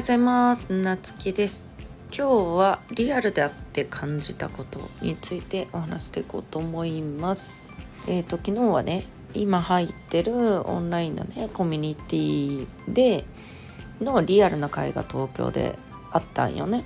[0.00, 0.72] ございます。
[0.72, 1.68] なつきです。
[2.10, 7.62] 今日はリアルであって感じたことについてお話していこうと思います。
[8.08, 13.26] えっ、ー、と昨日はね今入ってるオンラインのねコミュニティで
[14.00, 15.78] のリアルな会が東京で
[16.12, 16.82] あったんよね。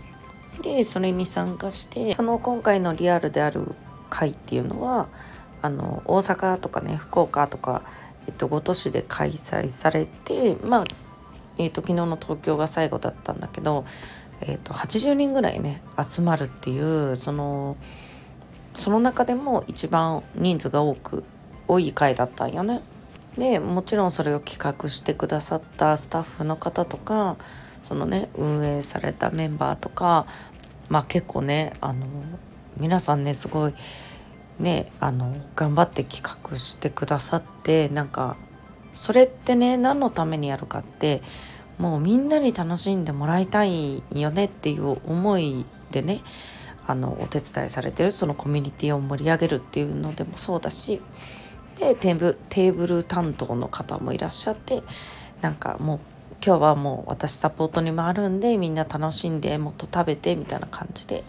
[0.62, 3.76] でそれに参加してその今回のリアルである
[4.10, 5.08] 会っていうのは
[5.62, 7.84] あの大阪とかね福岡とか
[8.26, 10.84] えっと、5都市で開催されて、まあ
[11.58, 13.84] えっと、昨日の東京が最後だったんだけど、
[14.40, 17.76] えっと、80人ぐらいね集まるっていうその
[18.72, 21.24] その中でも一番人数が多く
[21.68, 22.82] 多い回だったんよね。
[23.38, 27.36] でもちろんそれを企画してくださったスタッフの方とか
[27.82, 30.26] そのね運営されたメンバーとか
[30.88, 32.06] まあ結構ねあの
[32.76, 33.74] 皆さんねすごい
[34.60, 38.36] ねあの頑張って企画してくださってなんか
[38.94, 41.22] それってね何のためにやるかって
[41.78, 46.20] もうみんなに楽しんでもらいたいよねっていう思いでね
[46.86, 51.00] あのお手伝いされてるそのコミュニティを盛り上げるっていうのでもそうだし
[51.78, 54.82] でテーブル担当の方もいらっしゃって
[55.40, 56.00] なんかもう
[56.44, 61.24] 今日はもう私サポートに回るんでみんな楽しんでもっと食べてみたいな感じで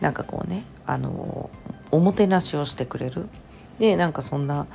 [0.00, 1.50] なんかこうねあの
[1.90, 3.28] おもてなしをしてくれる。
[3.78, 4.66] でなんかそんな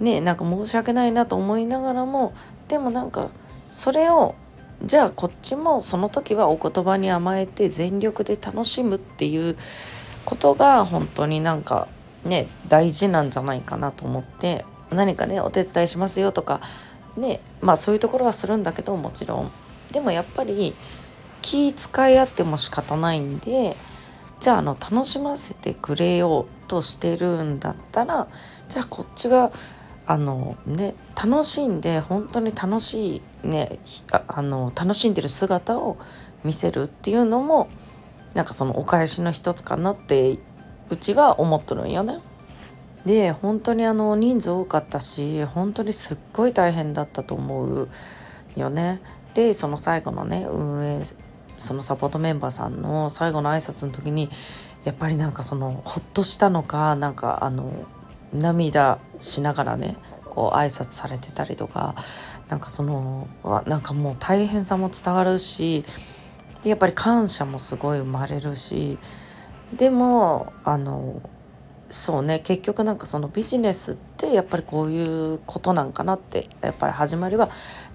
[0.00, 2.32] ねなんか申し訳ないなと思いながらも
[2.68, 3.28] でもなんか
[3.70, 4.34] それを
[4.82, 9.56] じゃあこっちもその時はお言葉に甘えて全力で楽しむっていう
[10.24, 11.86] ことが本当になんか
[12.24, 16.60] ね大事なんじゃないかなと思って何かねお手伝いしますよとか
[17.16, 19.50] ねまあそういうところはするんだけどもちろん。
[19.92, 20.72] でもやっぱり
[21.42, 23.76] 気遣い合っても仕方ないんで
[24.38, 28.28] じゃああの楽しませてくれようとしてるんだったら
[28.68, 29.50] じゃあこっちが
[30.10, 33.78] あのね楽しんで本当に楽しいね
[34.26, 35.98] あの楽しんでる姿を
[36.42, 37.68] 見せるっていうのも
[38.34, 40.40] なんかそのお返しの一つかなって
[40.88, 42.18] うちは思っとるんよね。
[43.06, 47.88] で本当にあの人数多かったし本当にすっごい大変だったと思う
[48.56, 49.00] よね。
[49.34, 51.04] でその最後のね運営
[51.58, 54.28] そのサポートメンバーさんの最後の挨拶の時に
[54.82, 57.70] やっぱりなんかそのほっとしたのかなんかあの
[58.32, 59.96] 涙しながらね
[60.30, 61.94] こう挨拶されてたりとか
[62.48, 63.28] なんかその
[63.66, 65.84] なんかもう大変さも伝わるし
[66.64, 68.98] やっぱり感謝もすごい生まれるし
[69.76, 71.20] でもあの
[71.90, 77.50] そうね結局なんかそのビジネスってやっぱりこういうことなんかなってやっぱり始まりは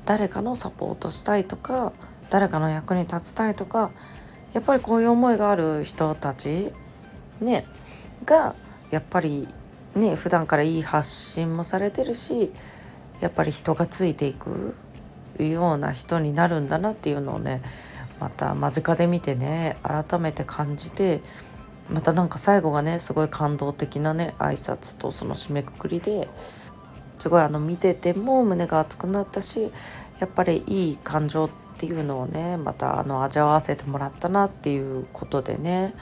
[0.06, 1.94] 誰かのサポートしたいとか
[2.30, 3.92] 誰かの役に立ちたいとか
[4.54, 6.72] やっぱりこういう思いがある人たち
[7.40, 7.66] ね
[8.26, 8.56] が
[8.92, 9.48] やっぱり
[9.96, 12.52] ね普段からいい発信もされてるし
[13.22, 14.76] やっぱり人がついていく
[15.40, 17.62] ような人になるんだなっていうのをね
[18.20, 21.22] また間近で見てね改めて感じて
[21.90, 26.28] またなんか最後がねすごい感動的なね挨拶とその締めくくりで
[27.20, 29.72] すごいあの見てても胸が熱くなったし
[30.20, 35.94] やっぱりいい感情っていうのをねまたあの味わわせてもらったなっていうことでね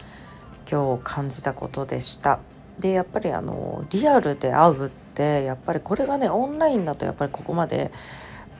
[0.70, 2.40] 今日感じたことでした。
[2.80, 7.92] でやっぱりあのリアルで会うってやっぱりこれがねオンラインだとやっぱりここまで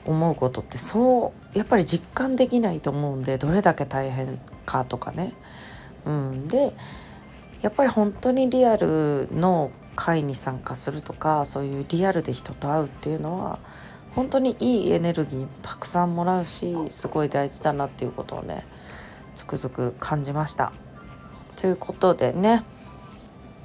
[0.06, 5.34] 思うことってそうやっぱり実感できないと思うんでどれだけ大変かとかね。
[6.06, 6.74] うん、で
[7.62, 13.60] やっぱり本当にリアルの会に参加するとかそういうリアルで人と会うっていうのは
[14.12, 18.66] 本当にいいエネルギーたくさんもらうしすごい大事だなっていうことをね
[19.34, 20.74] つくづく感じました。
[21.56, 22.64] ということでね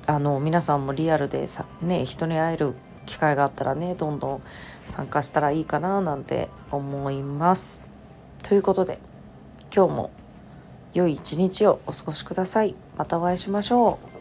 [0.09, 2.73] あの皆さんもリアルでさ、ね、人に会える
[3.05, 4.43] 機会があったらねどんどん
[4.89, 7.83] 参加したらいいかななんて思います。
[8.43, 8.99] ということで
[9.75, 10.11] 今日も
[10.95, 12.75] 良い一日をお過ごしください。
[12.97, 14.18] またお会いしましょう。